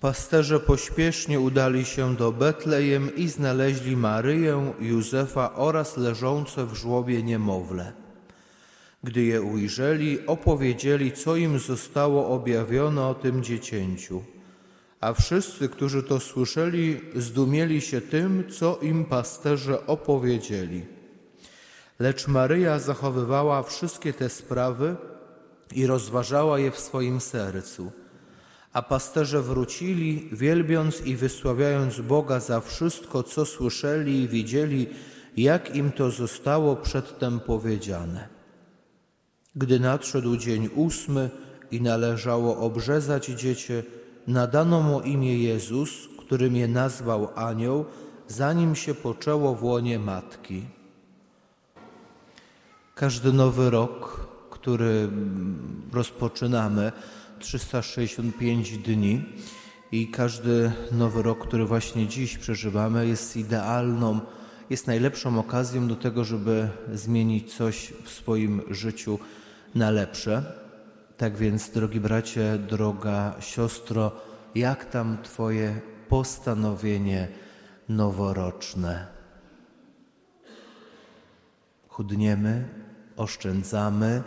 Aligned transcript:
Pasterze 0.00 0.60
pośpiesznie 0.60 1.40
udali 1.40 1.84
się 1.84 2.16
do 2.16 2.32
Betlejem 2.32 3.16
i 3.16 3.28
znaleźli 3.28 3.96
Maryję, 3.96 4.72
Józefa 4.80 5.54
oraz 5.54 5.96
leżące 5.96 6.66
w 6.66 6.74
żłobie 6.74 7.22
niemowlę. 7.22 7.92
Gdy 9.04 9.22
je 9.22 9.42
ujrzeli, 9.42 10.26
opowiedzieli, 10.26 11.12
co 11.12 11.36
im 11.36 11.58
zostało 11.58 12.28
objawione 12.28 13.06
o 13.06 13.14
tym 13.14 13.42
dziecięciu. 13.42 14.22
A 15.00 15.12
wszyscy, 15.12 15.68
którzy 15.68 16.02
to 16.02 16.20
słyszeli, 16.20 17.00
zdumieli 17.16 17.80
się 17.80 18.00
tym, 18.00 18.44
co 18.50 18.78
im 18.82 19.04
pasterze 19.04 19.86
opowiedzieli. 19.86 20.86
Lecz 21.98 22.28
Maryja 22.28 22.78
zachowywała 22.78 23.62
wszystkie 23.62 24.12
te 24.12 24.28
sprawy 24.28 24.96
i 25.74 25.86
rozważała 25.86 26.58
je 26.58 26.70
w 26.70 26.78
swoim 26.78 27.20
sercu. 27.20 27.92
A 28.72 28.82
pasterze 28.82 29.42
wrócili, 29.42 30.28
wielbiąc 30.32 31.06
i 31.06 31.16
wysławiając 31.16 32.00
Boga 32.00 32.40
za 32.40 32.60
wszystko, 32.60 33.22
co 33.22 33.46
słyszeli 33.46 34.22
i 34.22 34.28
widzieli, 34.28 34.86
jak 35.36 35.76
im 35.76 35.92
to 35.92 36.10
zostało 36.10 36.76
przedtem 36.76 37.40
powiedziane. 37.40 38.28
Gdy 39.56 39.80
nadszedł 39.80 40.36
dzień 40.36 40.68
ósmy 40.74 41.30
i 41.70 41.80
należało 41.80 42.56
obrzezać 42.56 43.26
dziecię, 43.26 43.82
nadano 44.26 44.82
mu 44.82 45.00
imię 45.00 45.38
Jezus, 45.38 45.90
którym 46.18 46.56
je 46.56 46.68
nazwał 46.68 47.28
anioł, 47.34 47.84
zanim 48.28 48.74
się 48.74 48.94
poczęło 48.94 49.54
w 49.54 49.64
łonie 49.64 49.98
matki. 49.98 50.62
Każdy 52.94 53.32
nowy 53.32 53.70
rok, 53.70 54.26
który 54.50 55.08
rozpoczynamy, 55.92 56.92
365 57.40 58.78
dni 58.78 59.24
i 59.92 60.08
każdy 60.08 60.72
nowy 60.92 61.22
rok, 61.22 61.46
który 61.46 61.64
właśnie 61.64 62.06
dziś 62.06 62.38
przeżywamy, 62.38 63.06
jest 63.06 63.36
idealną, 63.36 64.20
jest 64.70 64.86
najlepszą 64.86 65.38
okazją 65.38 65.88
do 65.88 65.96
tego, 65.96 66.24
żeby 66.24 66.68
zmienić 66.92 67.54
coś 67.54 67.92
w 68.04 68.10
swoim 68.10 68.62
życiu 68.70 69.18
na 69.74 69.90
lepsze. 69.90 70.52
Tak 71.16 71.36
więc, 71.36 71.70
drogi 71.70 72.00
bracie, 72.00 72.58
droga 72.58 73.34
siostro, 73.40 74.12
jak 74.54 74.84
tam 74.84 75.18
Twoje 75.22 75.80
postanowienie 76.08 77.28
noworoczne? 77.88 79.06
Chudniemy, 81.88 82.68
oszczędzamy, 83.16 84.22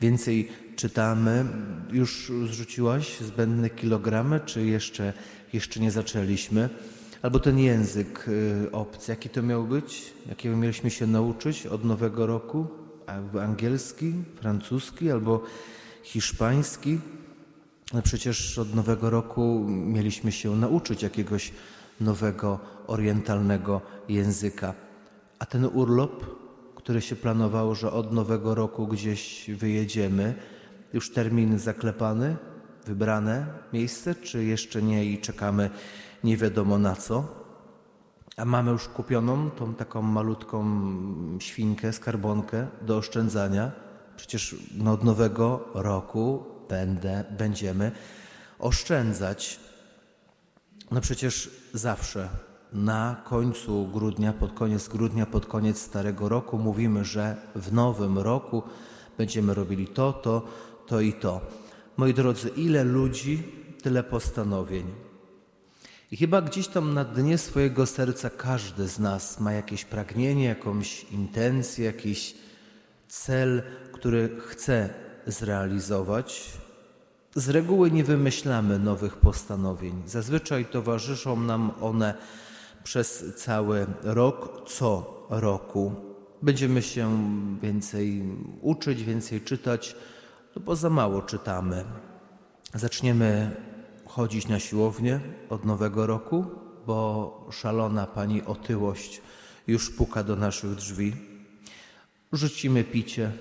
więcej 0.00 0.48
czytamy. 0.76 1.44
Już 1.92 2.32
zrzuciłaś 2.50 3.18
zbędne 3.20 3.70
kilogramy, 3.70 4.40
czy 4.46 4.66
jeszcze, 4.66 5.12
jeszcze 5.52 5.80
nie 5.80 5.90
zaczęliśmy? 5.90 6.68
Albo 7.22 7.38
ten 7.38 7.58
język 7.58 8.28
y, 8.28 8.72
obcy, 8.72 9.12
jaki 9.12 9.28
to 9.28 9.42
miał 9.42 9.64
być? 9.64 10.12
Jakiego 10.28 10.56
mieliśmy 10.56 10.90
się 10.90 11.06
nauczyć 11.06 11.66
od 11.66 11.84
nowego 11.84 12.26
roku? 12.26 12.66
Angielski, 13.40 14.12
francuski 14.40 15.10
albo 15.10 15.42
hiszpański? 16.02 16.98
No 17.92 18.02
przecież 18.02 18.58
od 18.58 18.74
nowego 18.74 19.10
roku 19.10 19.66
mieliśmy 19.68 20.32
się 20.32 20.56
nauczyć 20.56 21.02
jakiegoś 21.02 21.52
nowego, 22.00 22.58
orientalnego 22.86 23.80
języka. 24.08 24.74
A 25.38 25.46
ten 25.46 25.64
urlop, 25.64 26.39
który 26.80 27.00
się 27.00 27.16
planowało, 27.16 27.74
że 27.74 27.92
od 27.92 28.12
nowego 28.12 28.54
roku 28.54 28.86
gdzieś 28.86 29.50
wyjedziemy, 29.50 30.34
już 30.92 31.12
termin 31.12 31.58
zaklepany, 31.58 32.36
wybrane 32.86 33.46
miejsce, 33.72 34.14
czy 34.14 34.44
jeszcze 34.44 34.82
nie 34.82 35.04
i 35.04 35.18
czekamy 35.18 35.70
nie 36.24 36.36
wiadomo 36.36 36.78
na 36.78 36.96
co? 36.96 37.40
A 38.36 38.44
mamy 38.44 38.70
już 38.70 38.88
kupioną 38.88 39.50
tą 39.50 39.74
taką 39.74 40.02
malutką 40.02 40.64
świnkę, 41.40 41.92
skarbonkę 41.92 42.66
do 42.82 42.96
oszczędzania. 42.96 43.70
Przecież 44.16 44.56
no, 44.76 44.92
od 44.92 45.04
nowego 45.04 45.68
roku 45.74 46.44
będę, 46.68 47.24
będziemy 47.38 47.92
oszczędzać. 48.58 49.60
No 50.90 51.00
przecież 51.00 51.50
zawsze 51.74 52.28
na 52.72 53.22
końcu 53.24 53.86
grudnia, 53.86 54.32
pod 54.32 54.52
koniec 54.52 54.88
grudnia, 54.88 55.26
pod 55.26 55.46
koniec 55.46 55.78
starego 55.78 56.28
roku 56.28 56.58
mówimy, 56.58 57.04
że 57.04 57.36
w 57.54 57.72
nowym 57.72 58.18
roku 58.18 58.62
będziemy 59.18 59.54
robili 59.54 59.88
to, 59.88 60.12
to, 60.12 60.46
to 60.86 61.00
i 61.00 61.12
to. 61.12 61.40
Moi 61.96 62.14
drodzy, 62.14 62.48
ile 62.48 62.84
ludzi, 62.84 63.42
tyle 63.82 64.02
postanowień. 64.02 64.86
I 66.10 66.16
chyba 66.16 66.42
gdzieś 66.42 66.68
tam 66.68 66.94
na 66.94 67.04
dnie 67.04 67.38
swojego 67.38 67.86
serca 67.86 68.30
każdy 68.30 68.88
z 68.88 68.98
nas 68.98 69.40
ma 69.40 69.52
jakieś 69.52 69.84
pragnienie, 69.84 70.44
jakąś 70.44 71.04
intencję, 71.04 71.84
jakiś 71.84 72.34
cel, 73.08 73.62
który 73.92 74.40
chce 74.46 74.88
zrealizować. 75.26 76.50
Z 77.34 77.48
reguły 77.48 77.90
nie 77.90 78.04
wymyślamy 78.04 78.78
nowych 78.78 79.16
postanowień. 79.16 80.02
Zazwyczaj 80.06 80.64
towarzyszą 80.64 81.40
nam 81.40 81.70
one 81.80 82.14
przez 82.84 83.24
cały 83.36 83.86
rok, 84.02 84.68
co 84.70 85.20
roku. 85.30 85.94
Będziemy 86.42 86.82
się 86.82 87.18
więcej 87.62 88.22
uczyć, 88.60 89.04
więcej 89.04 89.40
czytać, 89.40 89.96
no 90.56 90.62
bo 90.62 90.76
za 90.76 90.90
mało 90.90 91.22
czytamy. 91.22 91.84
Zaczniemy 92.74 93.56
chodzić 94.06 94.48
na 94.48 94.58
siłownię 94.58 95.20
od 95.48 95.64
nowego 95.64 96.06
roku, 96.06 96.44
bo 96.86 97.48
szalona 97.52 98.06
pani 98.06 98.42
otyłość 98.42 99.22
już 99.66 99.90
puka 99.90 100.22
do 100.22 100.36
naszych 100.36 100.74
drzwi. 100.74 101.12
Rzucimy 102.32 102.84
picie, 102.84 103.32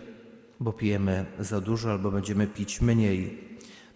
bo 0.59 0.73
pijemy 0.73 1.25
za 1.39 1.61
dużo 1.61 1.91
albo 1.91 2.11
będziemy 2.11 2.47
pić 2.47 2.81
mniej. 2.81 3.48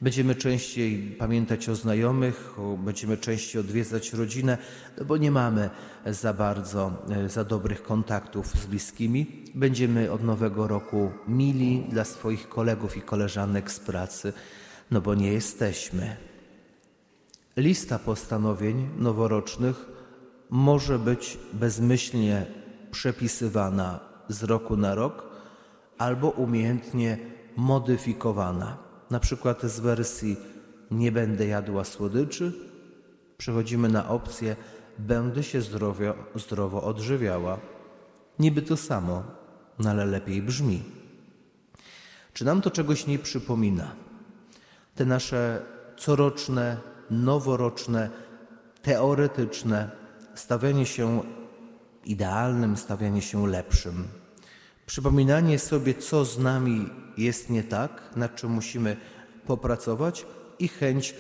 Będziemy 0.04 0.36
częściej 0.36 1.16
pamiętać 1.20 1.70
o 1.70 1.76
znajomych, 1.76 2.56
będziemy 2.78 3.18
częściej 3.18 3.62
odwiedzać 3.62 4.14
rodzinę, 4.14 4.58
no 4.98 5.06
bo 5.06 5.18
nie 5.18 5.32
mamy 5.32 5.70
za 6.06 6.34
bardzo, 6.34 6.92
e, 7.10 7.30
za 7.30 7.44
dobrych 7.44 7.84
kontaktów 7.84 8.48
z 8.48 8.66
bliskimi. 8.66 9.46
Będziemy 9.56 10.12
od 10.12 10.24
nowego 10.24 10.68
roku 10.68 11.12
mili 11.28 11.86
dla 11.90 12.06
swoich 12.06 12.50
kolegów 12.50 12.98
i 12.98 13.02
koleżanek 13.02 13.72
z 13.72 13.80
pracy, 13.80 14.34
no 14.92 15.02
bo 15.02 15.16
nie 15.16 15.34
jesteśmy. 15.34 16.18
Lista 17.58 18.00
postanowień 18.00 18.90
noworocznych 18.98 19.86
może 20.50 21.00
być 21.00 21.38
bezmyślnie 21.54 22.46
przepisywana 22.92 24.00
z 24.30 24.44
roku 24.44 24.78
na 24.78 24.96
rok 24.96 25.30
albo 25.98 26.30
umiejętnie 26.30 27.18
modyfikowana. 27.56 28.83
Na 29.14 29.20
przykład 29.20 29.62
z 29.62 29.80
wersji 29.80 30.38
nie 30.92 31.12
będę 31.12 31.48
jadła 31.48 31.84
słodyczy 31.84 32.54
przechodzimy 33.38 33.90
na 33.90 34.10
opcję 34.10 34.56
będę 35.00 35.44
się 35.44 35.62
zdrowio, 35.62 36.16
zdrowo 36.36 36.84
odżywiała. 36.84 37.60
Niby 38.40 38.62
to 38.62 38.78
samo, 38.78 39.24
no 39.80 39.90
ale 39.90 40.06
lepiej 40.06 40.42
brzmi. 40.42 40.84
Czy 42.34 42.46
nam 42.46 42.62
to 42.62 42.72
czegoś 42.72 43.08
nie 43.08 43.20
przypomina? 43.20 43.96
Te 44.96 45.06
nasze 45.06 45.66
coroczne, 45.98 46.78
noworoczne, 47.10 48.10
teoretyczne 48.82 49.92
stawianie 50.36 50.86
się 50.86 51.22
idealnym, 52.06 52.78
stawianie 52.78 53.22
się 53.22 53.48
lepszym. 53.48 54.08
Przypominanie 54.86 55.60
sobie, 55.60 55.94
co 55.94 56.26
z 56.26 56.40
nami 56.40 56.90
jest 57.18 57.50
nie 57.50 57.64
tak, 57.64 58.16
nad 58.16 58.36
czym 58.36 58.52
musimy 58.52 58.98
popracować 59.46 60.26
i 60.60 60.68
chęć, 60.68 61.16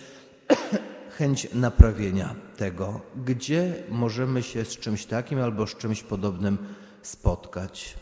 chęć 1.17 1.47
naprawienia 1.53 2.35
tego, 2.57 3.01
gdzie 3.25 3.83
możemy 3.89 4.43
się 4.43 4.65
z 4.65 4.77
czymś 4.77 5.05
takim 5.05 5.39
albo 5.39 5.67
z 5.67 5.75
czymś 5.75 6.03
podobnym 6.03 6.57
spotkać. 7.01 7.95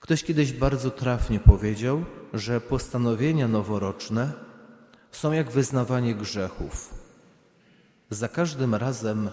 Ktoś 0.00 0.24
kiedyś 0.24 0.52
bardzo 0.52 0.90
trafnie 0.90 1.40
powiedział, 1.40 2.04
że 2.32 2.60
postanowienia 2.60 3.48
noworoczne 3.48 4.32
są 5.12 5.32
jak 5.32 5.50
wyznawanie 5.50 6.14
grzechów. 6.14 6.94
Za 8.10 8.28
każdym 8.28 8.74
razem 8.74 9.30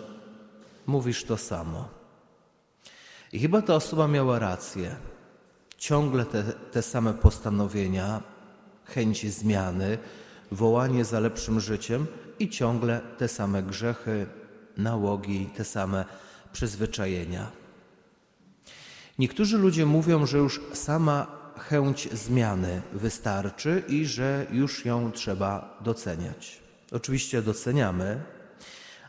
mówisz 0.88 1.24
to 1.24 1.38
samo. 1.38 2.01
I 3.34 3.40
chyba 3.40 3.62
ta 3.62 3.76
osoba 3.76 4.08
miała 4.08 4.40
rację. 4.40 4.96
Ciągle 5.78 6.26
te, 6.26 6.44
te 6.44 6.82
same 6.82 7.14
postanowienia, 7.14 8.22
chęci 8.86 9.30
zmiany, 9.30 9.98
wołanie 10.52 11.06
za 11.06 11.20
lepszym 11.20 11.60
życiem 11.60 12.08
i 12.40 12.50
ciągle 12.50 13.02
te 13.18 13.28
same 13.28 13.64
grzechy, 13.64 14.26
nałogi, 14.78 15.50
te 15.58 15.64
same 15.64 16.06
przyzwyczajenia. 16.54 17.52
Niektórzy 19.20 19.58
ludzie 19.58 19.86
mówią, 19.86 20.26
że 20.26 20.38
już 20.38 20.62
sama 20.74 21.28
chęć 21.58 22.10
zmiany 22.12 22.82
wystarczy 22.94 23.84
i 23.88 24.06
że 24.06 24.46
już 24.52 24.86
ją 24.86 25.12
trzeba 25.12 25.78
doceniać. 25.82 26.62
Oczywiście 26.92 27.42
doceniamy, 27.42 28.24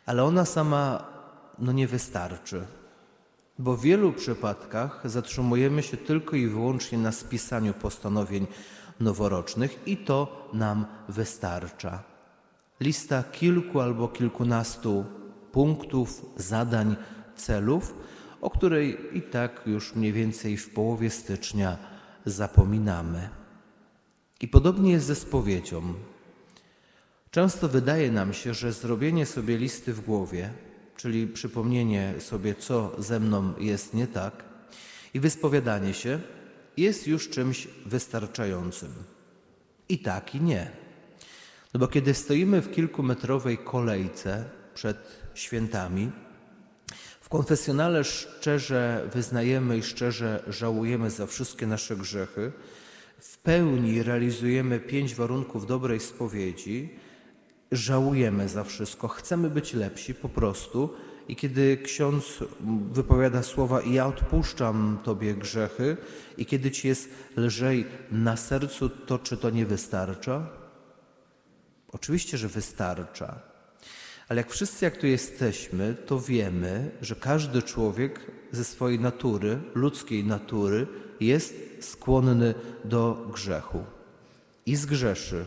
ale 0.06 0.24
ona 0.24 0.44
sama 0.44 1.04
no 1.58 1.72
nie 1.72 1.88
wystarczy, 1.88 2.66
bo 3.58 3.76
w 3.76 3.82
wielu 3.82 4.12
przypadkach 4.12 5.00
zatrzymujemy 5.04 5.82
się 5.82 5.96
tylko 5.96 6.36
i 6.36 6.46
wyłącznie 6.46 6.98
na 6.98 7.12
spisaniu 7.12 7.74
postanowień 7.74 8.46
noworocznych 9.00 9.78
i 9.86 9.96
to 9.96 10.48
nam 10.52 10.86
wystarcza. 11.08 12.02
Lista 12.80 13.22
kilku 13.22 13.80
albo 13.80 14.08
kilkunastu 14.08 15.04
punktów, 15.52 16.26
zadań, 16.36 16.96
celów, 17.36 17.94
o 18.40 18.50
której 18.50 19.16
i 19.18 19.22
tak 19.22 19.62
już 19.66 19.94
mniej 19.94 20.12
więcej 20.12 20.56
w 20.56 20.70
połowie 20.70 21.10
stycznia 21.10 21.78
zapominamy. 22.24 23.28
I 24.40 24.48
podobnie 24.48 24.92
jest 24.92 25.06
ze 25.06 25.14
spowiedzią. 25.14 25.94
Często 27.30 27.68
wydaje 27.68 28.12
nam 28.12 28.32
się, 28.32 28.54
że 28.54 28.72
zrobienie 28.72 29.26
sobie 29.26 29.58
listy 29.58 29.92
w 29.92 30.00
głowie, 30.00 30.50
czyli 31.02 31.26
przypomnienie 31.26 32.14
sobie, 32.18 32.54
co 32.54 32.96
ze 32.98 33.20
mną 33.20 33.52
jest 33.58 33.94
nie 33.94 34.06
tak, 34.06 34.44
i 35.14 35.20
wyspowiadanie 35.20 35.94
się 35.94 36.20
jest 36.76 37.06
już 37.06 37.28
czymś 37.28 37.68
wystarczającym. 37.86 38.92
I 39.88 39.98
tak, 39.98 40.34
i 40.34 40.40
nie. 40.40 40.70
No 41.74 41.80
bo 41.80 41.88
kiedy 41.88 42.14
stoimy 42.14 42.60
w 42.60 42.70
kilkumetrowej 42.70 43.58
kolejce 43.58 44.44
przed 44.74 44.96
świętami, 45.34 46.10
w 47.20 47.28
konfesjonale 47.28 48.04
szczerze 48.04 49.08
wyznajemy 49.14 49.78
i 49.78 49.82
szczerze 49.82 50.42
żałujemy 50.48 51.10
za 51.10 51.26
wszystkie 51.26 51.66
nasze 51.66 51.96
grzechy, 51.96 52.52
w 53.18 53.38
pełni 53.38 54.02
realizujemy 54.02 54.80
pięć 54.80 55.14
warunków 55.14 55.66
dobrej 55.66 56.00
spowiedzi, 56.00 56.90
żałujemy 57.72 58.48
za 58.48 58.64
wszystko, 58.64 59.08
chcemy 59.08 59.50
być 59.50 59.74
lepsi 59.74 60.14
po 60.14 60.28
prostu. 60.28 60.94
I 61.28 61.36
kiedy 61.36 61.76
ksiądz 61.76 62.38
wypowiada 62.92 63.42
słowa, 63.42 63.80
i 63.80 63.92
ja 63.92 64.06
odpuszczam 64.06 64.98
Tobie 65.04 65.34
grzechy, 65.34 65.96
i 66.38 66.46
kiedy 66.46 66.70
Ci 66.70 66.88
jest 66.88 67.08
lżej 67.36 67.86
na 68.10 68.36
sercu, 68.36 68.88
to 68.88 69.18
czy 69.18 69.36
to 69.36 69.50
nie 69.50 69.66
wystarcza? 69.66 70.46
Oczywiście, 71.92 72.38
że 72.38 72.48
wystarcza. 72.48 73.40
Ale 74.28 74.40
jak 74.40 74.50
wszyscy, 74.50 74.84
jak 74.84 74.96
tu 74.96 75.06
jesteśmy, 75.06 75.94
to 76.06 76.20
wiemy, 76.20 76.90
że 77.02 77.14
każdy 77.14 77.62
człowiek 77.62 78.20
ze 78.52 78.64
swojej 78.64 79.00
natury, 79.00 79.58
ludzkiej 79.74 80.24
natury, 80.24 80.86
jest 81.20 81.54
skłonny 81.80 82.54
do 82.84 83.30
grzechu 83.34 83.84
i 84.66 84.76
zgrzeszy. 84.76 85.44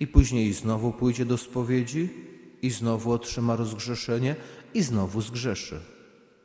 I 0.00 0.06
później 0.06 0.52
znowu 0.52 0.92
pójdzie 0.92 1.24
do 1.24 1.38
spowiedzi, 1.38 2.08
i 2.62 2.70
znowu 2.70 3.12
otrzyma 3.12 3.56
rozgrzeszenie, 3.56 4.36
i 4.74 4.82
znowu 4.82 5.20
zgrzeszy. 5.20 5.80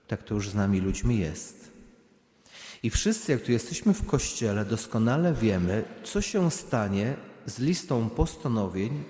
Tak 0.07 0.23
to 0.23 0.35
już 0.35 0.49
z 0.49 0.55
nami 0.55 0.81
ludźmi 0.81 1.19
jest. 1.19 1.71
I 2.83 2.89
wszyscy, 2.89 3.31
jak 3.31 3.41
tu 3.41 3.51
jesteśmy 3.51 3.93
w 3.93 4.05
kościele, 4.05 4.65
doskonale 4.65 5.33
wiemy, 5.33 5.83
co 6.03 6.21
się 6.21 6.51
stanie 6.51 7.15
z 7.45 7.59
listą 7.59 8.09
postanowień, 8.09 9.03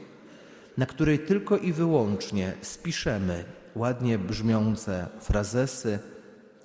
na 0.78 0.86
której 0.86 1.20
tylko 1.20 1.58
i 1.58 1.74
wyłącznie 1.74 2.54
spiszemy 2.62 3.46
ładnie 3.76 4.20
brzmiące 4.20 5.08
frazesy, 5.20 6.00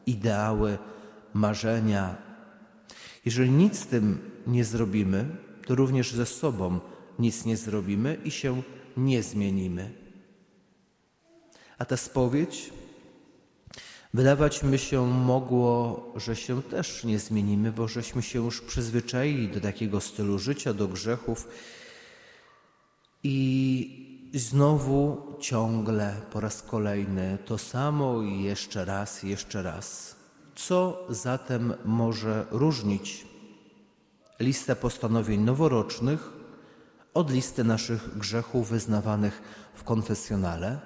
ideały, 0.07 0.79
marzenia. 1.35 2.17
Jeżeli 3.25 3.51
nic 3.51 3.79
z 3.79 3.87
tym 3.87 4.31
nie 4.47 4.65
zrobimy, 4.65 5.37
to 5.67 5.75
również 5.75 6.13
ze 6.13 6.27
sobą 6.27 6.81
nic 7.21 7.45
nie 7.45 7.57
zrobimy 7.57 8.19
i 8.25 8.31
się 8.31 8.63
nie 8.97 9.23
zmienimy. 9.23 9.91
A 11.79 11.85
ta 11.85 11.97
spowiedź 11.97 12.71
wydawać 14.15 14.63
mi 14.63 14.79
się 14.79 15.07
mogło, 15.07 16.13
że 16.17 16.37
się 16.37 16.63
też 16.63 17.05
nie 17.05 17.19
zmienimy, 17.19 17.73
bo 17.73 17.89
żeśmy 17.89 18.23
się 18.23 18.39
już 18.45 18.61
przyzwyczaili 18.61 19.49
do 19.49 19.61
takiego 19.61 20.01
stylu 20.01 20.39
życia, 20.39 20.75
do 20.75 20.89
grzechów 20.89 21.49
i 23.23 24.31
znowu 24.35 25.35
ciągle 25.41 26.15
po 26.33 26.41
raz 26.41 26.63
kolejny 26.63 27.39
to 27.47 27.59
samo 27.59 28.23
i 28.23 28.43
jeszcze 28.43 28.85
raz, 28.85 29.23
jeszcze 29.23 29.63
raz. 29.63 30.17
Co 30.55 31.07
zatem 31.09 31.75
może 31.85 32.47
różnić 32.51 33.27
listę 34.41 34.77
postanowień 34.77 35.41
noworocznych 35.41 36.40
od 37.15 37.31
listy 37.31 37.65
naszych 37.65 38.19
grzechów 38.19 38.69
wyznawanych 38.69 39.43
w 39.75 39.85
konfesjonale? 39.85 40.81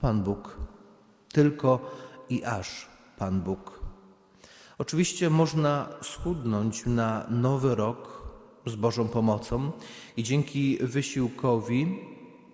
Pan 0.00 0.22
Bóg. 0.22 0.56
Tylko 1.32 1.90
i 2.28 2.44
aż 2.44 2.88
Pan 3.18 3.40
Bóg. 3.40 3.80
Oczywiście 4.78 5.30
można 5.30 5.88
schudnąć 6.02 6.86
na 6.86 7.26
nowy 7.30 7.74
rok 7.74 8.22
z 8.66 8.76
Bożą 8.76 9.08
pomocą 9.08 9.72
i 10.16 10.22
dzięki 10.22 10.78
wysiłkowi 10.80 11.98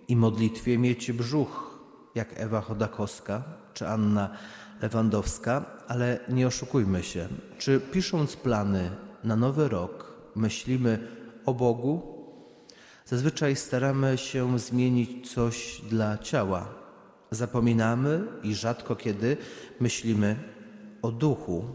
i 0.07 0.15
modlitwie 0.15 0.77
mieć 0.77 1.11
brzuch, 1.11 1.79
jak 2.15 2.33
Ewa 2.35 2.61
Chodakowska 2.61 3.43
czy 3.73 3.87
Anna 3.87 4.29
Lewandowska, 4.81 5.65
ale 5.87 6.19
nie 6.29 6.47
oszukujmy 6.47 7.03
się. 7.03 7.27
Czy 7.57 7.79
pisząc 7.79 8.35
plany 8.35 8.91
na 9.23 9.35
nowy 9.35 9.69
rok 9.69 10.13
myślimy 10.35 11.07
o 11.45 11.53
Bogu? 11.53 12.14
Zazwyczaj 13.05 13.55
staramy 13.55 14.17
się 14.17 14.59
zmienić 14.59 15.33
coś 15.33 15.81
dla 15.89 16.17
ciała. 16.17 16.69
Zapominamy 17.31 18.27
i 18.43 18.55
rzadko 18.55 18.95
kiedy 18.95 19.37
myślimy 19.79 20.35
o 21.01 21.11
duchu. 21.11 21.65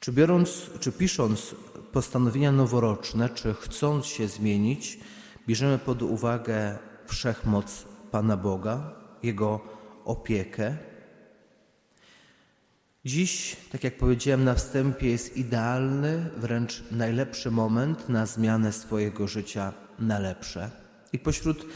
Czy 0.00 0.12
biorąc, 0.12 0.70
czy 0.80 0.92
pisząc 0.92 1.54
postanowienia 1.92 2.52
noworoczne, 2.52 3.28
czy 3.28 3.54
chcąc 3.54 4.06
się 4.06 4.28
zmienić, 4.28 5.00
bierzemy 5.48 5.78
pod 5.78 6.02
uwagę 6.02 6.78
wszechmoc 7.06 7.84
Pana 8.10 8.36
Boga, 8.36 8.90
Jego 9.22 9.60
opiekę. 10.04 10.91
Dziś, 13.04 13.56
tak 13.72 13.84
jak 13.84 13.96
powiedziałem 13.96 14.44
na 14.44 14.54
wstępie, 14.54 15.10
jest 15.10 15.36
idealny, 15.36 16.30
wręcz 16.36 16.82
najlepszy 16.90 17.50
moment 17.50 18.08
na 18.08 18.26
zmianę 18.26 18.72
swojego 18.72 19.26
życia 19.26 19.72
na 19.98 20.18
lepsze. 20.18 20.70
I 21.12 21.18
pośród 21.18 21.66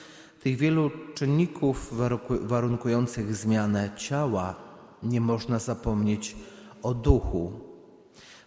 tych 0.43 0.57
wielu 0.57 0.91
czynników 1.15 1.95
warunkujących 2.41 3.37
zmianę 3.37 3.91
ciała 3.97 4.55
nie 5.03 5.21
można 5.21 5.59
zapomnieć 5.59 6.37
o 6.83 6.95
duchu. 6.95 7.53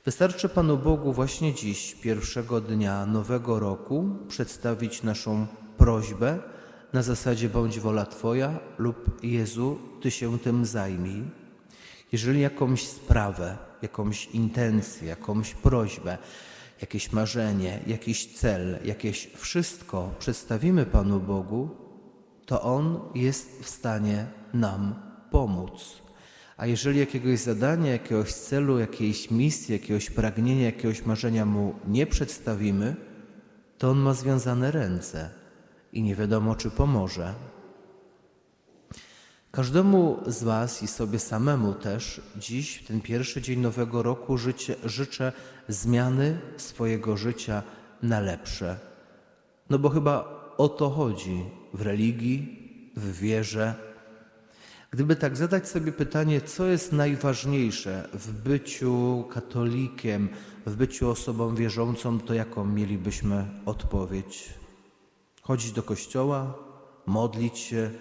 Wystarczy 0.06 0.50
Panu 0.50 0.78
Bogu 0.78 1.14
właśnie 1.14 1.54
dziś, 1.54 1.96
pierwszego 1.96 2.62
dnia 2.62 3.06
nowego 3.06 3.60
roku, 3.60 4.10
przedstawić 4.28 5.04
naszą 5.04 5.48
prośbę 5.78 6.40
na 6.94 7.04
zasadzie 7.04 7.50
bądź 7.50 7.80
wola 7.80 8.06
Twoja 8.06 8.60
lub 8.78 9.24
Jezu, 9.24 9.80
Ty 10.02 10.12
się 10.12 10.40
tym 10.40 10.66
zajmij. 10.66 11.49
Jeżeli 12.12 12.42
jakąś 12.42 12.88
sprawę, 12.88 13.58
jakąś 13.82 14.26
intencję, 14.26 15.08
jakąś 15.08 15.54
prośbę, 15.54 16.18
jakieś 16.82 17.12
marzenie, 17.12 17.80
jakiś 17.88 18.34
cel, 18.34 18.80
jakieś 18.86 19.30
wszystko 19.36 20.16
przedstawimy 20.20 20.86
Panu 20.86 21.20
Bogu, 21.20 21.70
to 22.46 22.62
On 22.62 23.00
jest 23.16 23.64
w 23.64 23.70
stanie 23.70 24.26
nam 24.54 24.96
pomóc. 25.32 26.02
A 26.58 26.66
jeżeli 26.66 27.00
jakiegoś 27.00 27.40
zadania, 27.40 27.92
jakiegoś 27.92 28.34
celu, 28.34 28.80
jakiejś 28.80 29.32
misji, 29.32 29.74
jakiegoś 29.74 30.10
pragnienia, 30.10 30.66
jakiegoś 30.66 31.06
marzenia 31.06 31.46
Mu 31.46 31.76
nie 31.88 32.08
przedstawimy, 32.08 32.96
to 33.78 33.90
On 33.90 33.98
ma 33.98 34.14
związane 34.14 34.72
ręce 34.72 35.30
i 35.94 36.02
nie 36.02 36.16
wiadomo, 36.16 36.56
czy 36.56 36.72
pomoże. 36.72 37.34
Każdemu 39.52 40.20
z 40.28 40.44
Was 40.44 40.84
i 40.84 40.88
sobie 40.88 41.20
samemu 41.20 41.74
też 41.74 42.22
dziś, 42.38 42.78
w 42.78 42.88
ten 42.88 43.02
pierwszy 43.02 43.42
dzień 43.42 43.60
nowego 43.60 44.04
roku, 44.04 44.38
życie, 44.38 44.76
życzę 44.86 45.34
zmiany 45.68 46.40
swojego 46.58 47.18
życia 47.18 47.64
na 48.04 48.20
lepsze. 48.20 48.80
No 49.70 49.80
bo 49.80 49.90
chyba 49.90 50.40
o 50.58 50.70
to 50.70 50.90
chodzi 50.90 51.46
w 51.74 51.82
religii, 51.82 52.60
w 52.96 53.20
wierze. 53.20 53.76
Gdyby 54.92 55.16
tak 55.16 55.38
zadać 55.38 55.68
sobie 55.68 55.92
pytanie, 55.92 56.42
co 56.42 56.66
jest 56.66 56.92
najważniejsze 56.92 58.10
w 58.14 58.32
byciu 58.32 59.24
katolikiem, 59.30 60.30
w 60.66 60.76
byciu 60.76 61.10
osobą 61.10 61.56
wierzącą, 61.56 62.20
to 62.20 62.34
jaką 62.34 62.66
mielibyśmy 62.66 63.46
odpowiedź? 63.66 64.54
Chodzić 65.42 65.72
do 65.72 65.84
kościoła, 65.84 66.54
modlić 67.06 67.58
się, 67.58 67.92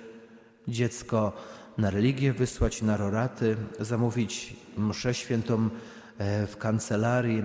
dziecko 0.68 1.32
na 1.78 1.90
religię 1.90 2.32
wysłać, 2.32 2.82
na 2.82 2.96
roraty, 2.96 3.56
zamówić 3.80 4.56
mszę 4.76 5.14
świętą 5.14 5.68
e, 6.18 6.46
w 6.46 6.56
kancelarii, 6.56 7.42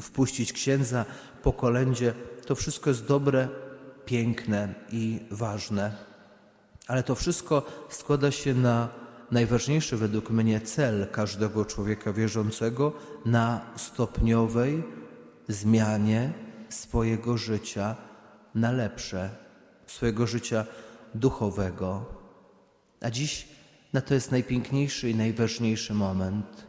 wpuścić 0.00 0.52
księdza 0.52 1.04
po 1.42 1.52
kolędzie. 1.52 2.14
To 2.46 2.54
wszystko 2.54 2.90
jest 2.90 3.06
dobre 3.06 3.48
piękne 4.04 4.74
i 4.92 5.20
ważne. 5.30 5.92
Ale 6.86 7.02
to 7.02 7.14
wszystko 7.14 7.66
składa 7.88 8.30
się 8.30 8.54
na 8.54 8.88
najważniejszy 9.30 9.96
według 9.96 10.30
mnie 10.30 10.60
cel 10.60 11.06
każdego 11.12 11.64
człowieka 11.64 12.12
wierzącego 12.12 12.92
na 13.26 13.60
stopniowej 13.76 14.82
zmianie 15.48 16.32
swojego 16.68 17.36
życia 17.36 17.96
na 18.54 18.72
lepsze, 18.72 19.30
swojego 19.86 20.26
życia 20.26 20.64
duchowego. 21.14 22.04
A 23.00 23.10
dziś 23.10 23.48
na 23.92 24.00
to 24.00 24.14
jest 24.14 24.30
najpiękniejszy 24.30 25.10
i 25.10 25.14
najważniejszy 25.14 25.94
moment. 25.94 26.66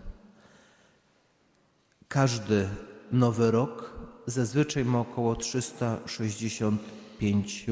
Każdy 2.07 2.67
nowy 3.11 3.51
rok 3.51 3.99
zazwyczaj 4.25 4.85
ma 4.85 4.99
około 4.99 5.35
365, 5.35 7.65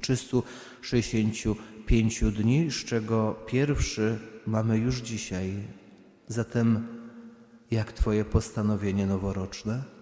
365 0.00 2.24
dni, 2.24 2.70
z 2.70 2.84
czego 2.84 3.36
pierwszy 3.46 4.18
mamy 4.46 4.78
już 4.78 4.96
dzisiaj. 4.96 5.54
Zatem 6.28 6.86
jak 7.70 7.92
Twoje 7.92 8.24
postanowienie 8.24 9.06
noworoczne? 9.06 9.99